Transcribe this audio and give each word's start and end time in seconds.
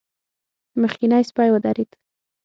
مخکينی 0.81 1.23
سپی 1.29 1.49
ودرېد. 1.53 1.91